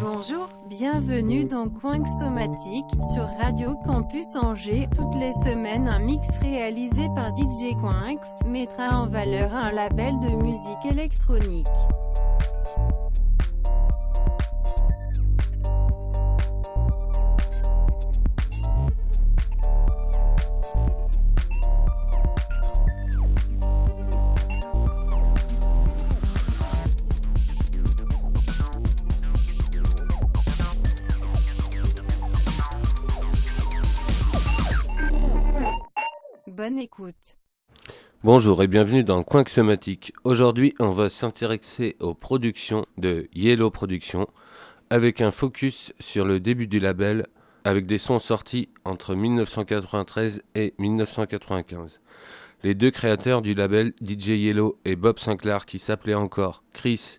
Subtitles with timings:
[0.00, 4.88] Bonjour, bienvenue dans Coin Somatique sur Radio Campus Angers.
[4.96, 10.28] Toutes les semaines, un mix réalisé par DJ Coinx mettra en valeur un label de
[10.42, 11.66] musique électronique.
[38.32, 40.12] Bonjour et bienvenue dans Coin Somatique.
[40.22, 44.28] Aujourd'hui, on va s'intéresser aux productions de Yellow Productions
[44.88, 47.26] avec un focus sur le début du label
[47.64, 51.98] avec des sons sortis entre 1993 et 1995.
[52.62, 57.18] Les deux créateurs du label, DJ Yellow et Bob Sinclair, qui s'appelaient encore Chris,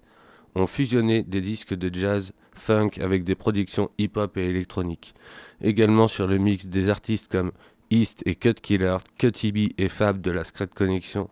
[0.56, 5.14] ont fusionné des disques de jazz, funk avec des productions hip-hop et électroniques.
[5.62, 7.52] Également sur le mix des artistes comme
[7.92, 9.34] East et Cut Killer, Cut
[9.78, 11.30] et Fab de la Secret Connection,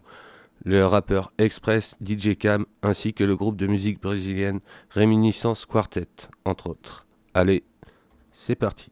[0.66, 6.08] le rappeur Express, DJ Cam, ainsi que le groupe de musique brésilienne Réminiscence Quartet,
[6.46, 7.08] entre autres.
[7.34, 7.64] Allez,
[8.32, 8.90] c'est parti.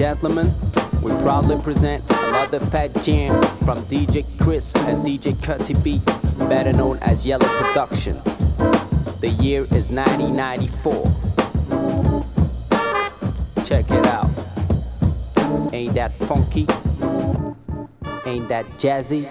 [0.00, 0.50] Gentlemen,
[1.02, 6.00] we proudly present another fat jam from DJ Chris and DJ Cutee B,
[6.48, 8.18] better known as Yellow Production.
[9.20, 11.04] The year is 1994.
[13.66, 14.30] Check it out.
[15.74, 16.66] Ain't that funky?
[18.24, 19.28] Ain't that jazzy?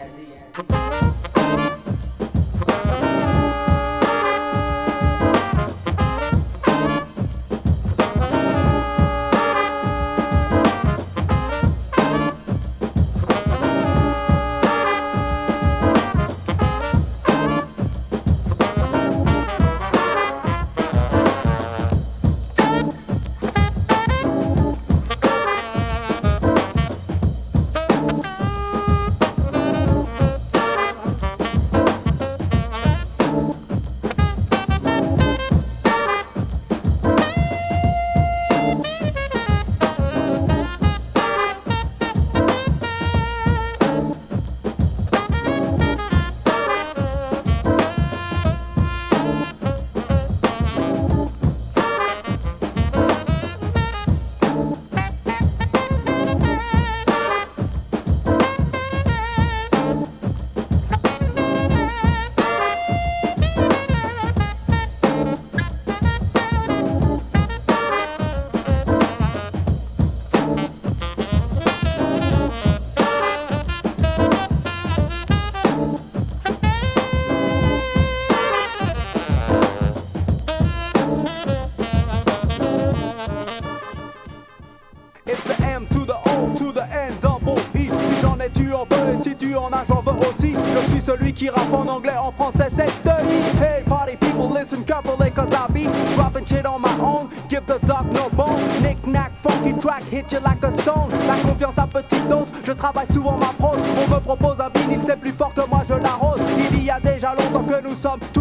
[89.59, 90.53] en nage en veut aussi.
[90.53, 92.28] Je suis celui qui rappe en anglais en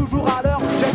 [0.09, 0.43] toujours à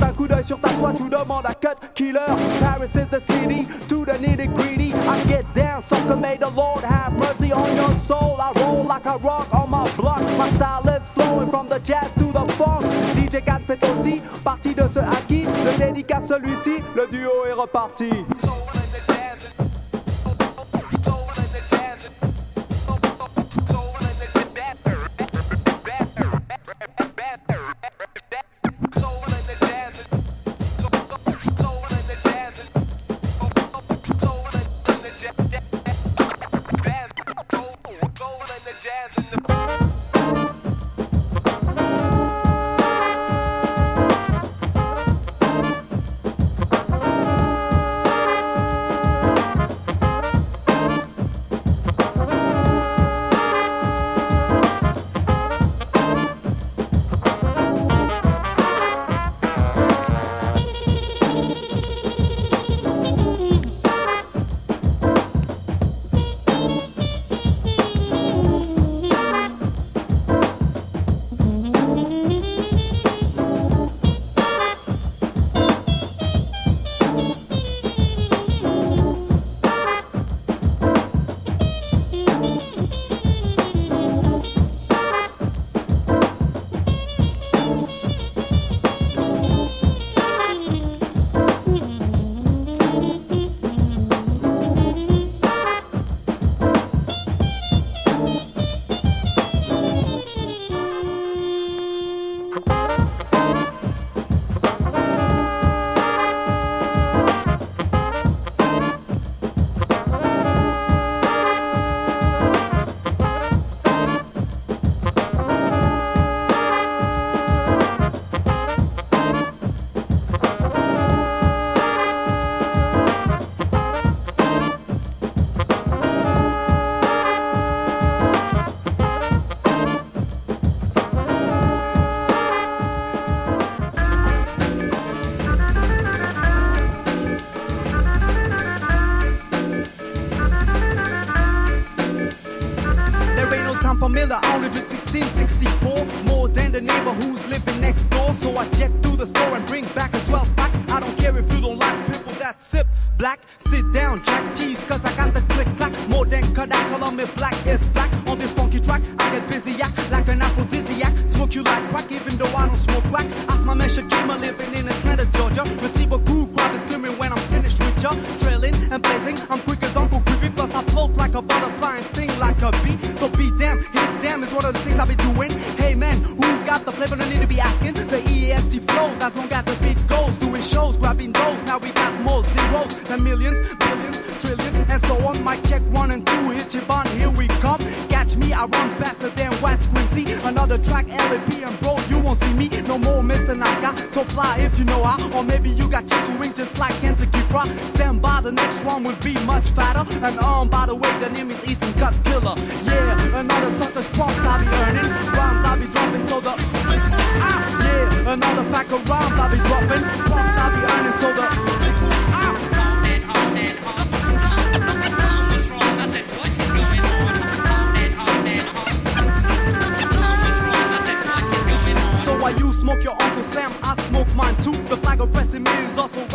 [0.06, 2.20] un coup d'œil sur ta swatch, je demande à Cut Killer.
[2.60, 4.94] Paris is the city, to the nitty gritty.
[4.94, 8.38] I get down, so que may the Lord have mercy on your soul.
[8.40, 10.22] I roll like a rock on my block.
[10.38, 12.86] My style is flowing from the jazz to the funk.
[13.16, 15.46] DJ 4 fait aussi partie de ce acquis.
[15.46, 18.10] Je dédicace celui-ci, le duo est reparti.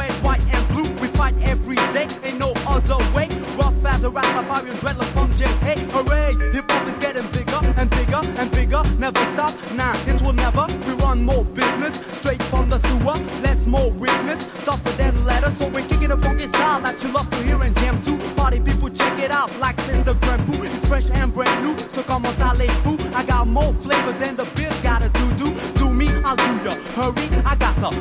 [0.09, 0.88] Red, white, and blue.
[1.01, 3.29] We fight every day, ain't no other way.
[3.57, 5.29] Rough as a Rastafarian dreadlock from.
[5.61, 6.35] Hey, hooray!
[6.53, 8.83] Hip hop is getting bigger and bigger and bigger.
[8.99, 10.66] Never stop, nah, it will never.
[10.87, 13.16] We run more business straight from the sewer.
[13.42, 15.51] Less more witness, tougher than leather.
[15.51, 18.18] So we're kicking a funky style that you love to hear and jam to.
[18.35, 20.62] Party people, check it out, like says the Grand Poo.
[20.64, 22.99] It's fresh and brand new, so come on, talez-vous.
[23.14, 24.47] I got more flavor than the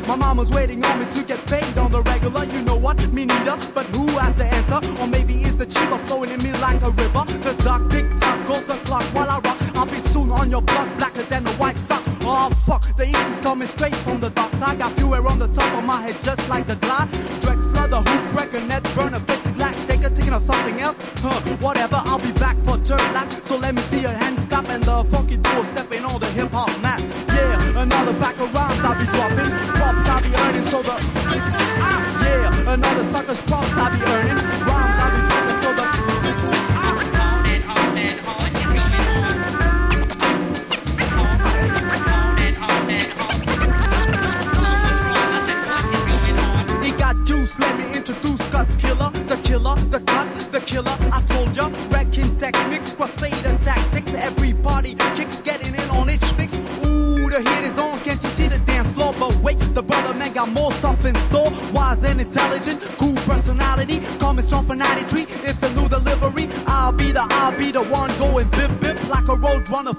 [0.08, 2.46] My mama's waiting on me to get paid on the regular.
[2.46, 2.98] You know what?
[3.12, 3.58] Me neither.
[3.74, 4.80] But who has the answer?
[5.02, 7.24] Or maybe it's the cheaper flowing in me like a river.
[7.44, 9.58] The dark tick tock goes the clock while I rock.
[9.76, 12.04] I'll be soon on your block, blacker than a white sock.
[12.22, 14.62] Oh fuck, the east is coming straight from the docks.
[14.62, 17.08] I got fuel on the top of my head just like the Glide.
[17.42, 19.88] Drexler, the hoop wrecker, net burner, plexiglass.
[19.88, 20.98] Take a thinking of something else?
[21.22, 22.32] Huh, whatever, I'll be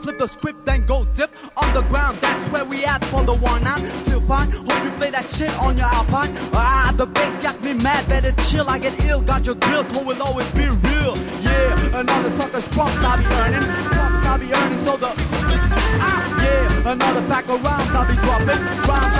[0.02, 2.18] Flip the script, then go dip underground.
[2.20, 3.82] That's where we at for the one night.
[4.06, 6.32] Feel fine, hope you play that shit on your Alpine.
[6.54, 8.68] Ah, the bass got me mad, better chill.
[8.68, 11.16] I get ill, got your grill, cold will always be real.
[11.40, 13.62] Yeah, another sucker's props I'll be earning.
[13.62, 15.10] Props I'll be earning, so the.
[16.38, 18.60] Yeah, another pack of rhymes I'll be dropping.
[18.88, 19.17] Rhymes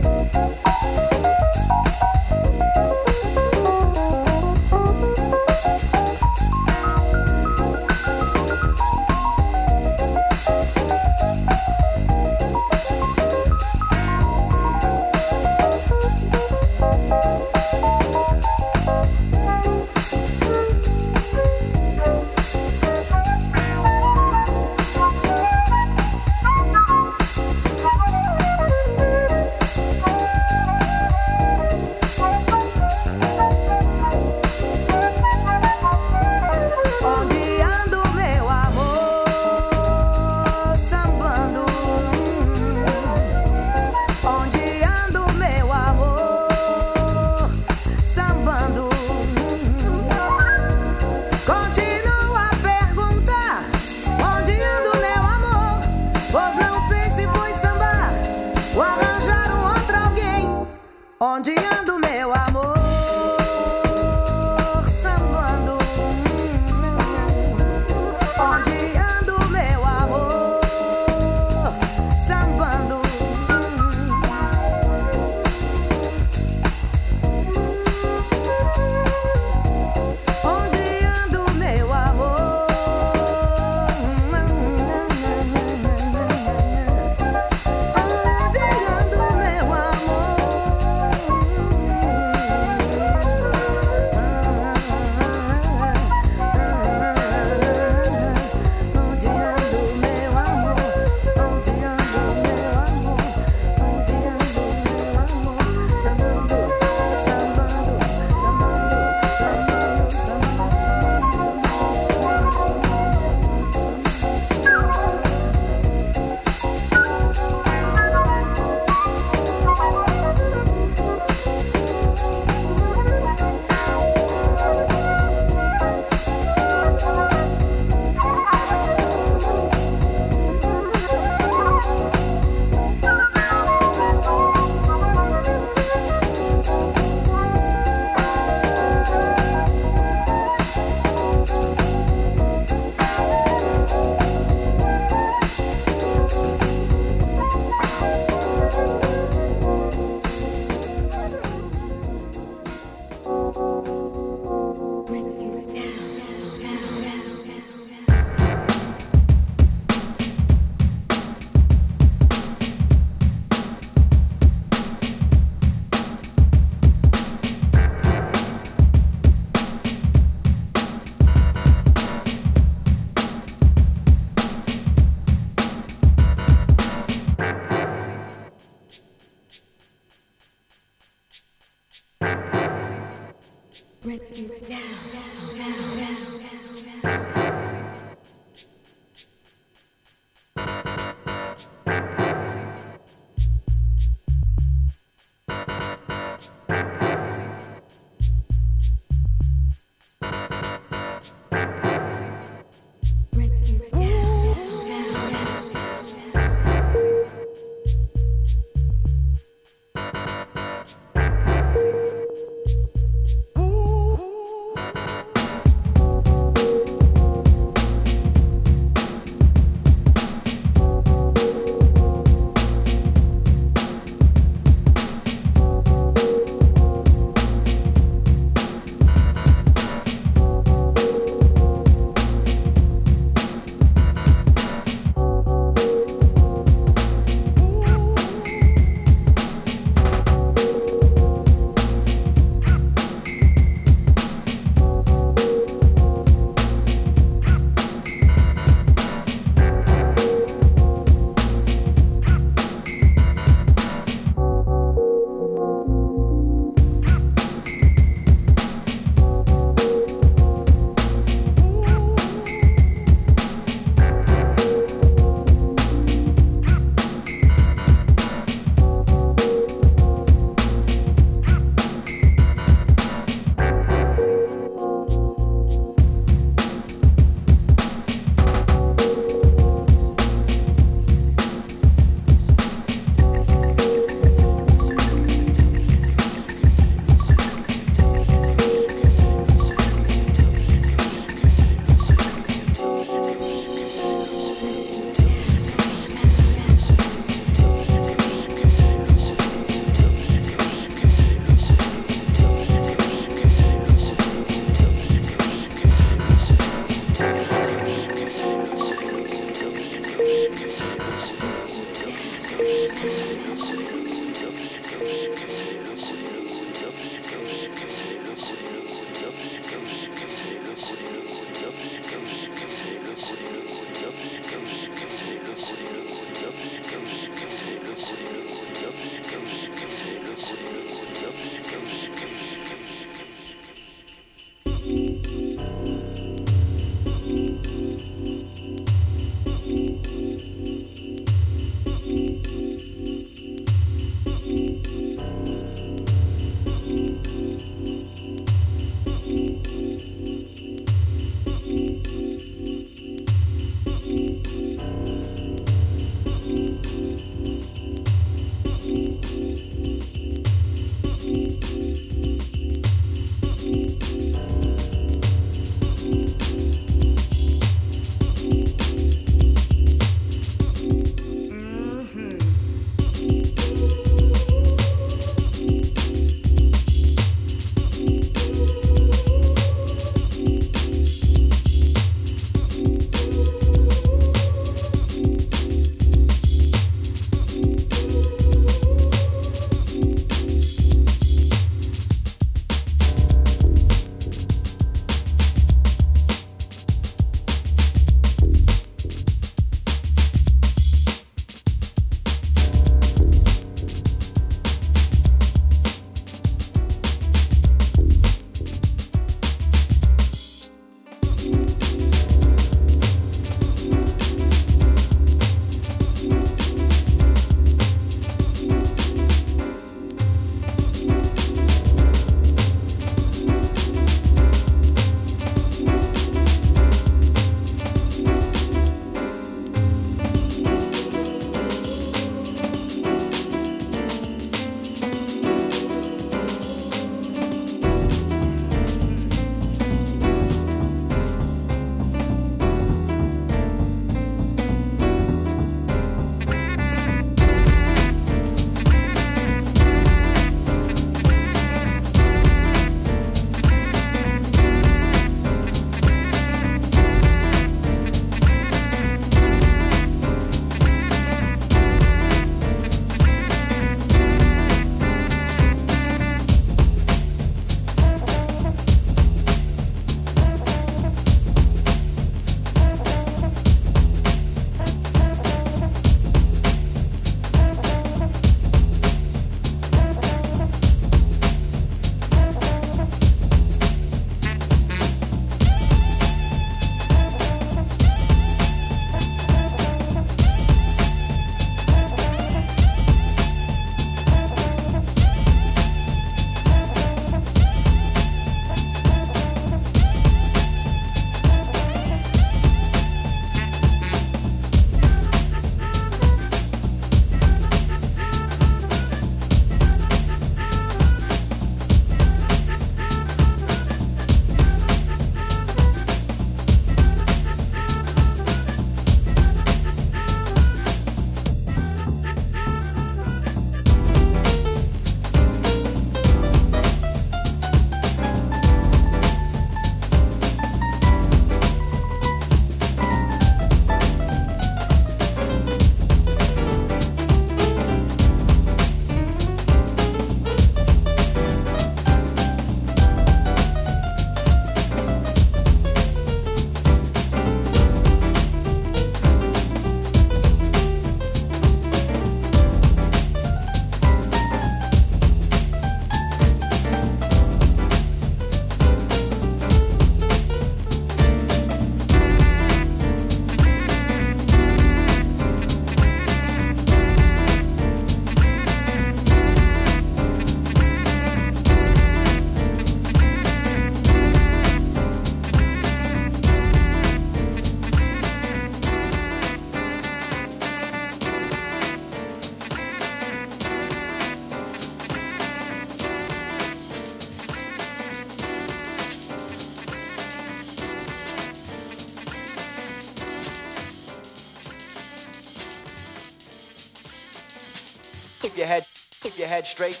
[599.62, 600.00] head straight.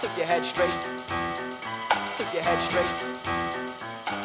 [0.00, 0.80] Keep your head straight.
[2.16, 2.94] Keep your head straight.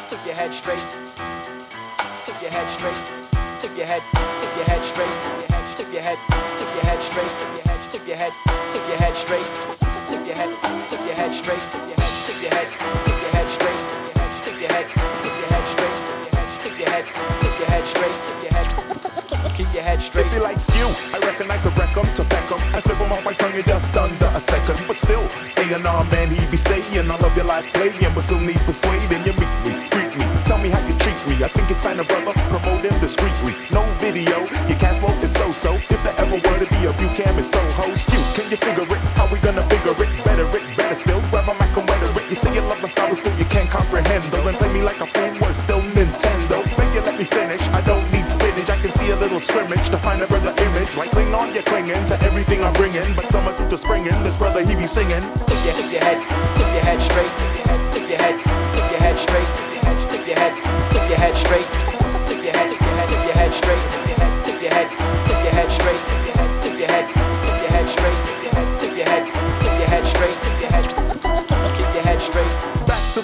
[0.08, 0.88] Keep your head straight.
[2.24, 3.02] Keep your head straight.
[3.60, 4.02] Keep your head.
[4.40, 5.16] Keep your head straight.
[5.76, 6.18] Keep your head.
[6.56, 7.34] Keep your head straight.
[7.92, 8.32] Keep your head.
[8.72, 9.50] Keep your head straight.
[10.08, 10.52] Keep your head.
[10.88, 11.60] Keep your head straight.
[12.00, 12.68] Keep your head.
[13.04, 13.76] Keep your head straight.
[14.24, 14.86] Keep your head.
[15.20, 15.92] Keep your head straight.
[16.64, 17.04] Keep your head.
[17.42, 18.16] Keep your head straight.
[18.24, 18.68] Keep your head.
[19.56, 20.00] Keep your head
[20.32, 20.88] be like skew.
[21.12, 22.06] I reckon I could wreck 'em
[23.10, 23.14] to.
[23.14, 24.78] Off my tongue in just under a second.
[24.86, 25.22] But still,
[25.56, 29.24] A&R man, he be saying, I love your life playing, but still need persuading.
[29.26, 31.42] You meet me, greet me, tell me how you treat me.
[31.44, 33.54] I think it's time a brother, promote him discreetly.
[33.70, 35.74] No video, you can't vote it's so-so.
[35.74, 38.10] If there ever was to be a Bucam, it's so host.
[38.12, 39.00] You, can you figure it?
[39.18, 40.10] How we gonna figure it?
[40.24, 41.20] Better it, better still.
[41.30, 42.30] Grab a mic and weather it.
[42.30, 44.24] You say you love the but still you can't comprehend.
[44.30, 45.19] And play me like a
[49.40, 50.96] little scrimmage to find a brother image.
[50.96, 53.02] Like cling on, you're clinging to everything I'm bringing.
[53.14, 55.22] But summer through the springing, this brother he be singing.
[55.46, 56.18] Keep your, keep your head,
[56.56, 57.32] keep your head straight.
[57.92, 58.36] Keep your head,
[58.74, 59.50] keep your head straight.
[60.10, 60.52] Keep your head,
[60.90, 61.68] keep your head straight.
[62.28, 63.84] Keep your head, keep your head, keep your head straight.
[64.44, 64.88] Keep your head,
[65.26, 66.19] keep your head straight.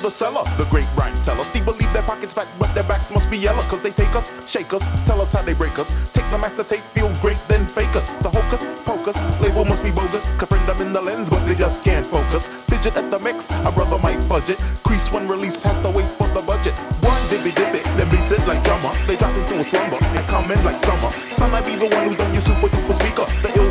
[0.07, 1.43] The seller, the great rhyme teller.
[1.43, 3.63] Steve believe their pockets fat, but their backs must be yellow.
[3.63, 5.91] Cause they take us, shake us, tell us how they break us.
[6.15, 8.19] Take the master tape, feel great, then fake us.
[8.19, 10.23] The hocus, pocus, label must be bogus.
[10.39, 12.55] Confirm them in the lens, but they just can't focus.
[12.71, 14.63] Fidget at the mix, a brother might budget.
[14.85, 16.75] Crease when release has to wait for the budget.
[17.03, 18.95] One dippy dip it, then beats it like drummer.
[19.09, 21.11] They drop into a slumber and come in like summer.
[21.35, 23.27] Son, I be the one who done your super duper speaker.
[23.43, 23.71] The ill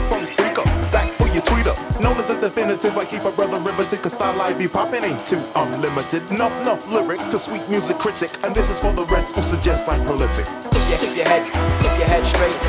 [2.45, 4.01] definitive, I keep a brother riveted.
[4.03, 6.21] Cause style I be poppin' ain't too unlimited.
[6.29, 8.29] Enough, enough lyric to sweet music critic.
[8.43, 10.45] And this is for the rest who suggest I'm prolific.
[10.69, 11.43] Keep your, keep your head,
[11.81, 12.59] keep your head straight.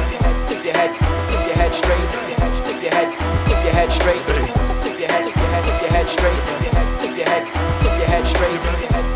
[0.49, 0.93] Keep your head,
[1.29, 2.09] keep your head straight.
[2.64, 3.09] Keep your head,
[3.45, 4.24] keep your head straight.
[4.81, 6.41] Keep your head, keep your head, keep your head straight.
[7.01, 7.45] Keep your head,
[7.85, 8.61] keep your head straight.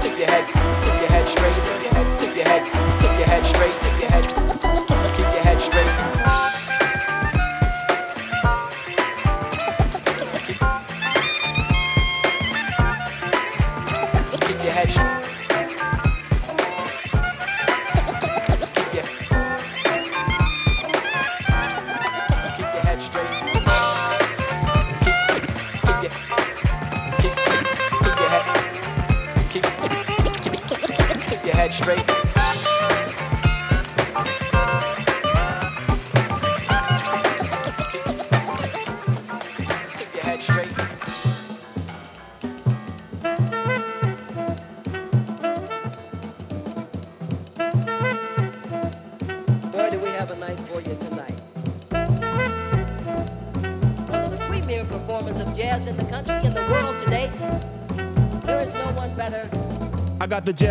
[0.04, 0.59] Keep your head,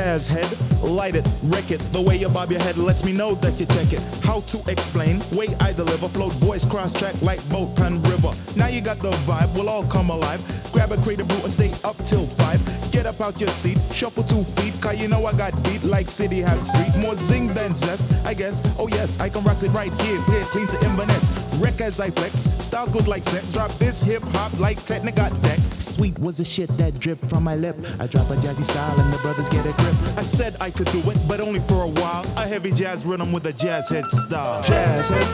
[0.10, 0.49] jazz head,
[0.82, 1.80] light it, wreck it.
[1.93, 4.01] The way you bob your head lets me know that you check it.
[4.24, 5.22] How to explain?
[5.32, 8.34] Way I deliver, float voice cross track like boat and river.
[8.55, 10.41] Now you got the vibe, we'll all come alive.
[10.72, 12.60] Grab a crate of brew and stay up till five.
[13.00, 16.10] Get up out your seat, shuffle two feet, cause you know I got beat like
[16.10, 17.02] City High Street.
[17.02, 18.62] More zing than zest, I guess.
[18.78, 21.32] Oh yes, I can rock it right here, clear, clean to Inverness.
[21.62, 23.54] Wreck as I flex, styles good like sex.
[23.54, 25.60] Drop this hip hop like Technic got deck.
[25.80, 27.78] Sweet was the shit that dripped from my lip.
[28.02, 29.95] I drop a jazzy style and the brothers get a grip.
[30.18, 32.26] I said I could do it, but only for a while.
[32.36, 34.62] A heavy jazz rhythm with a jazz head style.
[34.64, 35.26] Jazz head.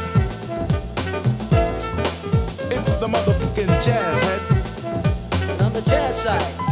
[2.78, 5.62] It's the motherfucking jazz head.
[5.64, 6.65] On the jazz side,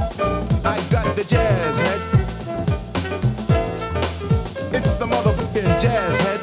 [0.66, 2.02] I got the jazz head.
[4.74, 6.40] It's the motherfucking jazz head.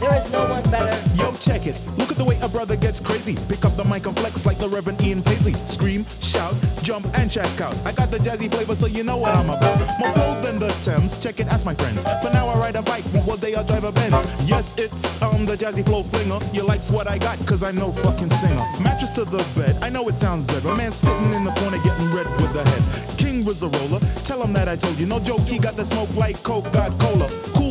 [0.00, 0.96] there is no one better.
[1.16, 2.07] Yo, check it.
[2.18, 3.36] The way a brother gets crazy.
[3.48, 5.54] Pick up the mic and flex like the Reverend Ian Paisley.
[5.54, 7.76] Scream, shout, jump, and check out.
[7.86, 9.78] I got the jazzy flavor, so you know what I'm about.
[10.00, 11.16] More flow than the Thames.
[11.16, 12.02] Check it, ask my friends.
[12.02, 14.26] For now, I ride a bike while they are drive a Benz.
[14.48, 16.40] Yes, it's um the jazzy flow flinger.
[16.52, 18.64] You likes what I got, cause I know fucking singer.
[18.82, 19.76] Mattress to the bed.
[19.80, 20.64] I know it sounds good.
[20.64, 23.18] My man sitting in the corner getting red with the head.
[23.18, 24.00] King was a roller.
[24.26, 25.06] Tell him that I told you.
[25.06, 27.30] No joke, he got the smoke like Coke got cola.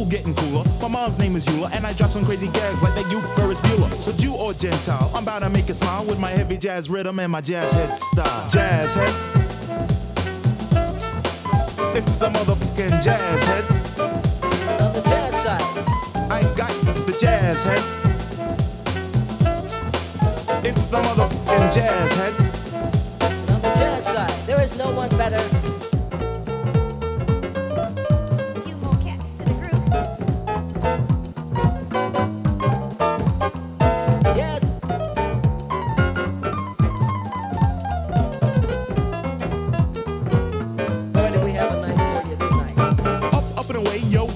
[0.09, 0.63] Getting cooler.
[0.81, 3.59] My mom's name is Eula, and I drop some crazy gags like that you Ferris
[3.59, 3.91] Bueller.
[3.95, 7.19] So Jew or Gentile, I'm about to make it smile with my heavy jazz rhythm
[7.19, 8.49] and my jazz head style.
[8.49, 9.09] Jazz head.
[11.97, 13.65] It's the motherfucking jazz head.
[14.81, 15.61] On the jazz side,
[16.31, 16.71] I got
[17.05, 17.83] the jazz head.
[20.65, 22.33] It's the motherfucking jazz head.
[23.51, 25.86] on the jazz side, there is no one better.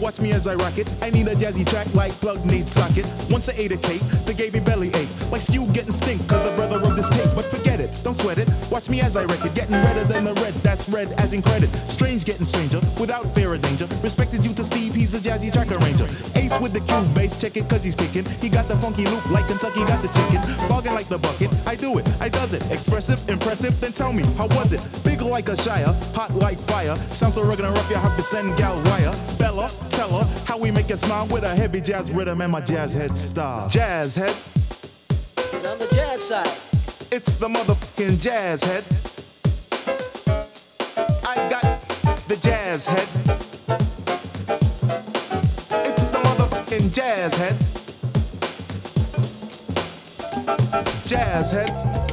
[0.02, 0.90] Watch me as I rock it.
[1.02, 3.06] I need a jazzy track like plug needs socket.
[3.30, 5.10] Once I ate a cake, they gave me belly ache.
[5.32, 7.30] Like skew getting stink, cause a brother wrote this tape.
[7.36, 8.52] But forget it, don't sweat it.
[8.72, 9.54] Watch me as I wreck it.
[9.54, 11.70] Getting redder than the red, that's red as in credit.
[11.88, 13.88] Strange getting stranger, without fear of danger.
[14.02, 16.08] Respected you to Steve, he's a jazzy track arranger.
[16.36, 18.26] Ace with the cube bass, check it cause he's kicking.
[18.42, 20.42] He got the funky loop like Kentucky got the chicken.
[20.68, 22.64] Bargain like the bucket, I do it, I does it.
[22.72, 24.82] Expressive, impressive, then tell me, how was it?
[25.04, 26.96] Big like a shire, hot like fire.
[27.14, 29.14] Sounds so rugged and rough, you have to send gal wire.
[29.38, 32.62] Bella, tell her how we make it smile with a heavy jazz rhythm and my
[32.62, 33.70] jazz head style.
[33.70, 34.36] Jazz head,
[35.54, 36.48] And on the jazz side,
[37.12, 38.86] it's the motherfucking jazz head.
[41.28, 41.64] I got
[42.28, 43.08] the jazz head.
[45.88, 47.58] It's the motherfucking jazz head.
[51.06, 52.11] Jazz head.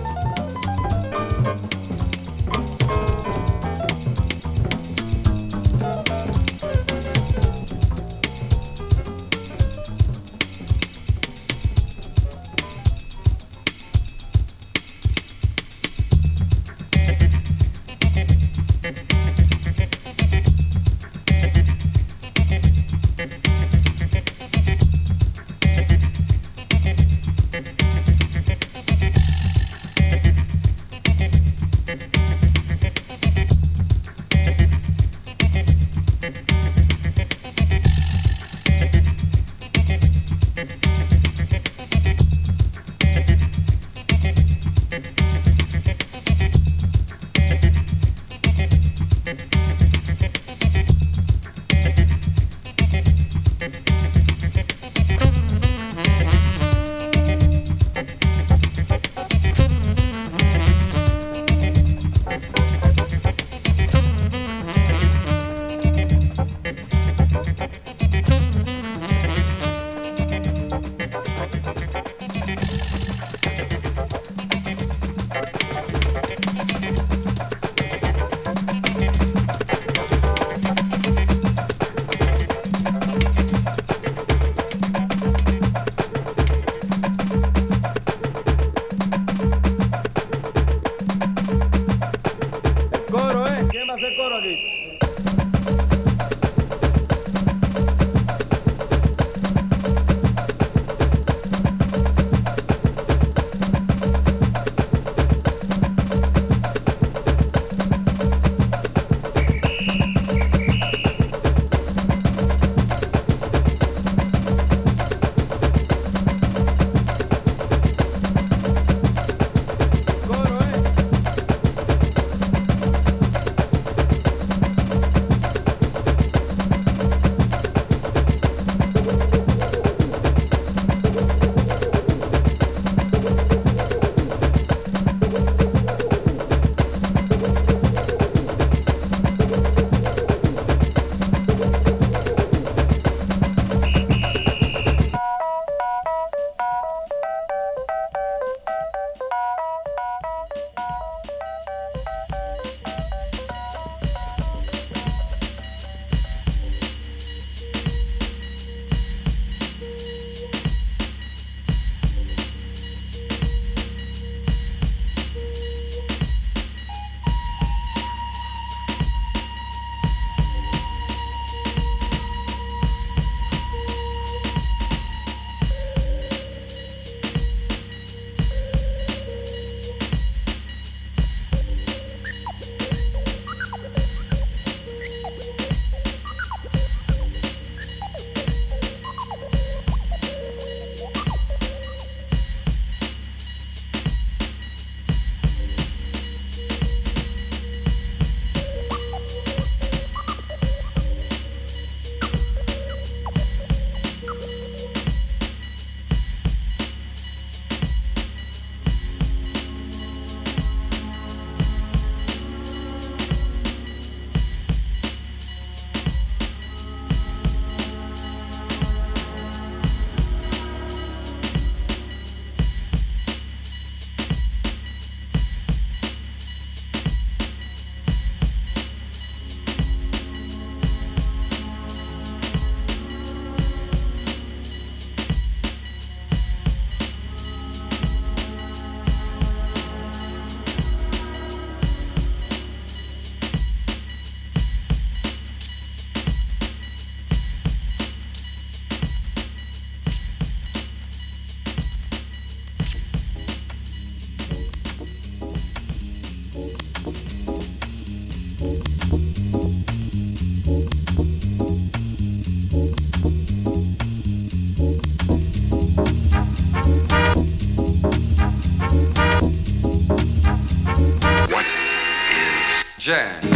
[273.08, 273.48] Jazz.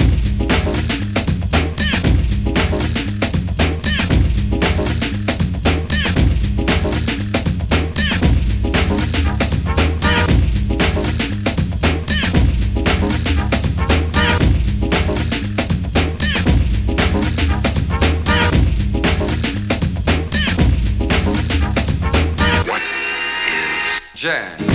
[24.14, 24.71] Jazz?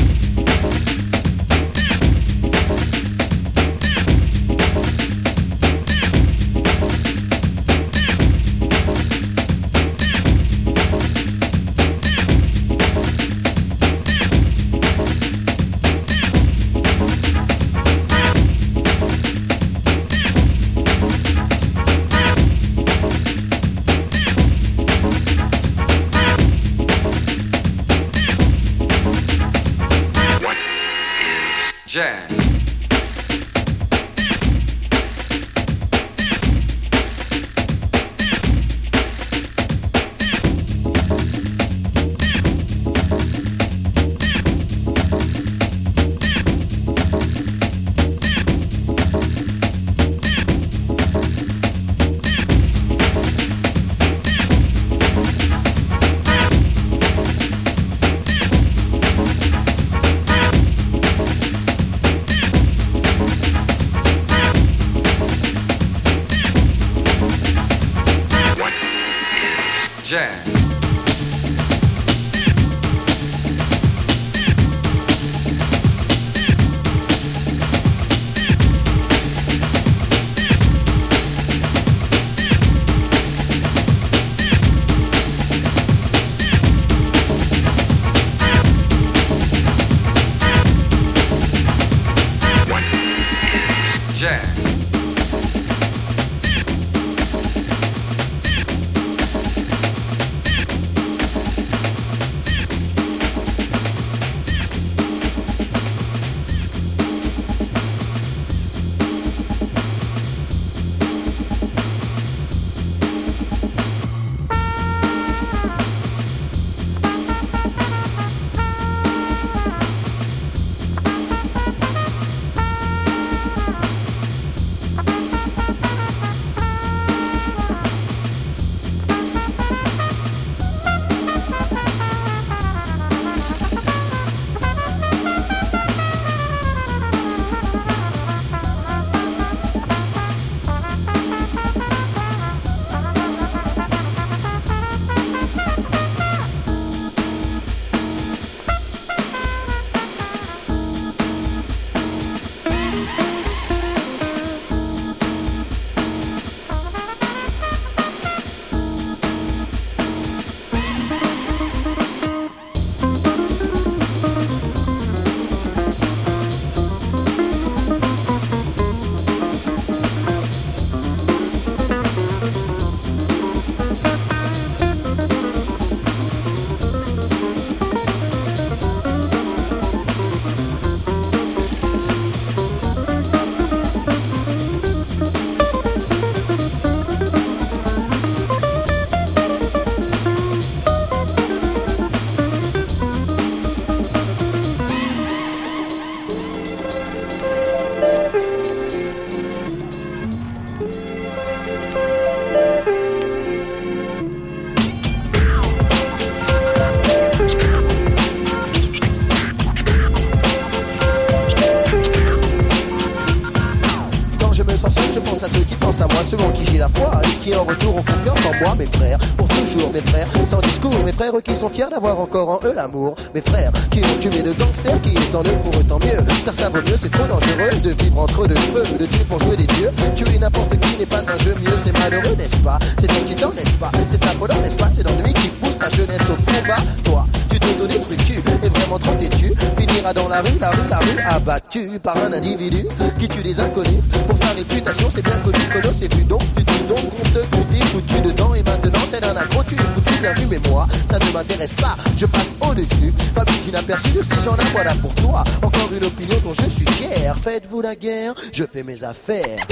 [217.42, 219.20] Qui en retour ont confiance en moi, mes frères.
[219.38, 222.74] Pour toujours, mes frères, sans discours, mes frères qui sont fiers d'avoir encore en eux
[222.74, 223.16] l'amour.
[223.34, 226.24] Mes frères qui ont tué de gangsters, qui est en eux pour mieux.
[226.46, 229.42] Car ça vaut mieux, c'est trop dangereux de vivre entre deux feux, de tuer pour
[229.44, 229.92] jouer des dieux.
[230.16, 232.80] Tuer n'importe qui n'est pas un jeu mieux, c'est malheureux, n'est-ce pas?
[233.00, 233.92] C'est inquiétant, n'est-ce pas?
[234.08, 234.90] C'est affolant, n'est-ce pas?
[234.94, 236.82] C'est l'ennui qui pousse ta jeunesse au combat.
[237.04, 237.26] Toi,
[237.58, 239.54] es vraiment trop têtu.
[239.78, 242.86] Finira dans la rue, la rue, la rue, abattu par un individu
[243.20, 244.02] qui tue des inconnus.
[244.28, 247.40] Pour sa réputation, c'est bien connu, Colo, c'est vu donc, tu dis donc, on te
[247.40, 250.88] est foutu dedans et maintenant t'es un accro, tu es foutu, bien vu, mais moi,
[251.10, 253.14] ça ne m'intéresse pas, je passe au-dessus.
[253.36, 255.44] Famille inaperçue de ces gens-là, voilà pour toi.
[255.62, 257.36] Encore une opinion dont je suis fier.
[257.44, 259.66] Faites-vous la guerre, je fais mes affaires.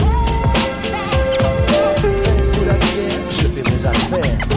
[1.97, 4.54] Faites-vous la guerre, je fais mes affaires.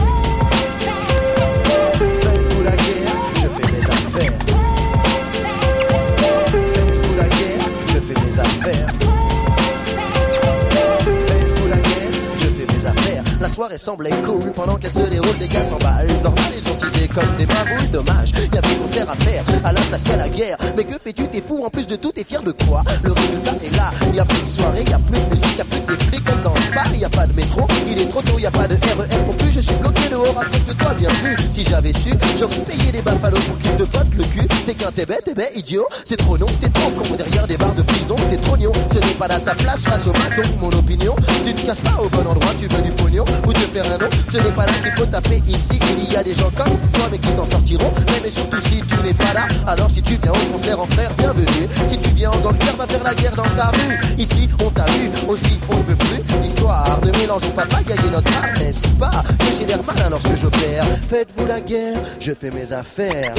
[13.77, 16.07] Semblait cool pendant qu'elle se déroule des gars s'emballent.
[16.23, 18.31] Normal, ils sont utilisés comme des babouilles, dommage.
[18.31, 20.57] Y avait concert à faire, à la place y a la guerre.
[20.77, 22.83] Mais que fais-tu, t'es fou, en plus de tout, t'es fier de quoi?
[23.03, 25.61] Le résultat est là, y a plus de soirée, y a plus de musique, y
[25.61, 28.21] a plus de flics, on danse pas, y a pas de métro, il est trop
[28.21, 30.73] tôt, y a pas de RER non plus, je suis bloqué dehors à cause de
[30.73, 31.35] toi, bien vu.
[31.51, 34.47] Si j'avais su, j'aurais payé des buffalo pour qu'ils te bottent le cul.
[34.65, 37.57] T'es qu'un t'es bête, t'es bête, idiot, c'est trop long, t'es trop con derrière des
[37.57, 38.71] barres de prison, t'es trop nion.
[38.93, 41.15] Ce n'est pas là ta place face au bâton, mon opinion.
[41.43, 43.97] Tu ne casses pas au bon endroit, tu veux du pognon ou te faire un
[43.97, 44.09] nom.
[44.31, 45.79] Ce n'est pas là qu'il faut taper ici.
[45.97, 47.93] Il y a des gens comme toi, mais qui s'en sortiront.
[48.07, 50.87] Mais, mais surtout si tu n'es pas là, alors si tu viens au concert en
[50.87, 51.67] frère, bienvenue.
[51.87, 53.97] Si tu viens en gangster, va faire la guerre dans ta rue.
[54.17, 56.21] Ici, on t'a vu, aussi on veut plus.
[56.45, 59.23] Histoire de mélange, on va pas gagner notre art, n'est-ce pas?
[59.39, 60.85] Que j'ai l'air malin lorsque j'opère.
[61.07, 63.33] Faites-vous la guerre, je fais mes affaires.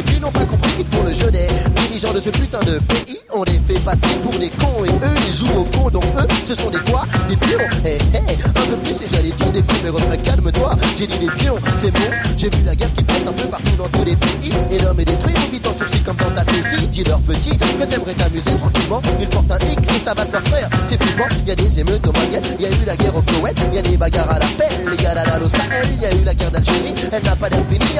[0.00, 3.18] Qui n'ont pas compris qu'ils font le jeu des dirigeants de ce putain de pays.
[3.34, 5.90] On les fait passer pour des cons et eux ils jouent aux cons.
[5.90, 7.04] Donc eux, ce sont des quoi?
[7.28, 7.58] Des pions.
[7.84, 10.76] Hé hé, un peu plus et j'allais dire des coups, mais refrain, calme-toi.
[10.96, 12.00] J'ai dit des pions, c'est bon.
[12.38, 14.52] J'ai vu la guerre qui pète un peu partout dans tous les pays.
[14.70, 16.86] Et l'homme est détruit, on vit en sursis comme dans ta tessie.
[16.88, 19.02] Dis-leur petit que t'aimerais t'amuser tranquillement.
[19.20, 20.68] Ils portent un X et ça va te leur frère.
[20.86, 23.58] C'est flippant, y a des émeutes au Maghreb, y a eu la guerre au Koweït,
[23.72, 26.12] y a des bagarres à la pelle, y a la dalle au Sahel, y a
[26.14, 26.94] eu la guerre d'Algérie.
[27.10, 27.91] Elle n'a pas l'air finie,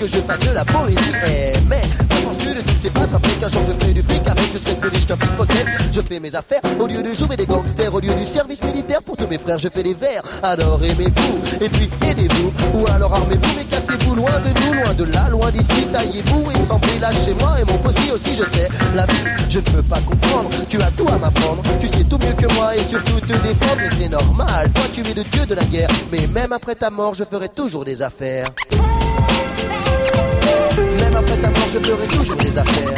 [0.00, 0.98] que je fasse de la poésie.
[1.26, 4.52] Eh, mais, penses-tu de toutes ces passes après qu'un jour je ferai du fric avec,
[4.52, 5.66] je serai plus riche qu'un pickpocket.
[5.92, 9.02] Je fais mes affaires au lieu de jouer des gangsters, au lieu du service militaire
[9.02, 10.22] pour tous mes frères, je fais des vers.
[10.42, 15.04] Alors aimez-vous, et puis aidez-vous, ou alors armez-vous, mais cassez-vous loin de nous, loin de
[15.04, 16.80] là, loin d'ici, taillez-vous et sans
[17.24, 18.68] chez moi et mon possi aussi, je sais.
[18.94, 22.18] La vie, je ne peux pas comprendre, tu as tout à m'apprendre, tu sais tout
[22.18, 24.70] mieux que moi et surtout te défendre, et c'est normal.
[24.72, 27.48] Toi, tu es le dieu de la guerre, mais même après ta mort, je ferai
[27.48, 28.48] toujours des affaires.
[31.02, 32.94] Même après ta mort, je ferai toujours des affaires.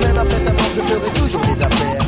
[0.00, 2.01] Même après ta mort, je ferai toujours des affaires.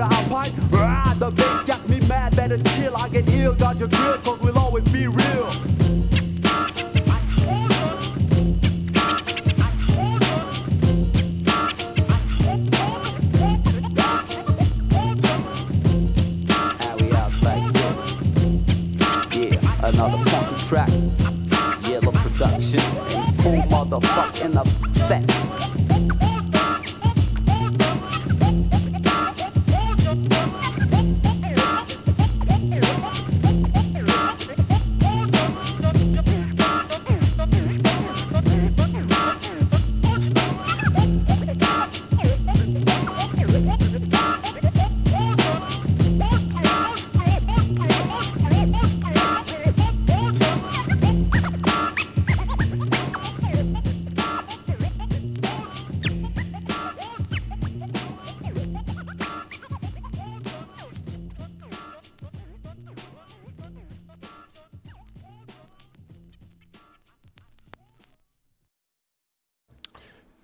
[0.00, 0.52] Junior, I pipe.
[0.70, 2.96] Rah, the bass got me mad, better chill.
[2.96, 5.19] I get ill, got your grill, cause we'll always be real.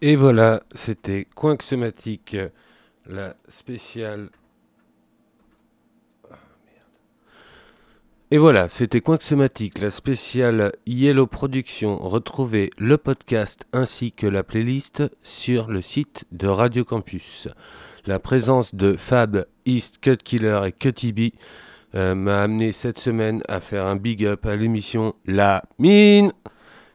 [0.08, 2.36] Et voilà, c'était Coinxomatique,
[3.08, 4.30] la spéciale.
[6.30, 6.36] Ah,
[8.30, 9.02] et voilà, c'était
[9.80, 11.98] la spéciale Yellow Production.
[11.98, 17.48] Retrouvez le podcast ainsi que la playlist sur le site de Radio Campus.
[18.04, 21.20] La présence de Fab, East, Cut Killer et Cutty B
[21.96, 26.30] euh, m'a amené cette semaine à faire un big up à l'émission La Mine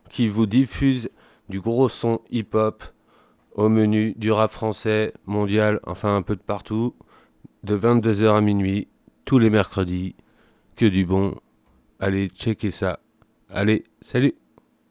[0.08, 1.10] qui vous diffuse
[1.50, 2.86] du gros son hip-hop
[3.54, 6.96] au menu du rap français, mondial, enfin un peu de partout,
[7.64, 8.88] de 22h à minuit,
[9.26, 10.16] tous les mercredis.
[10.76, 11.36] Que du bon.
[12.00, 13.00] Allez, checker ça.
[13.50, 14.41] Allez, salut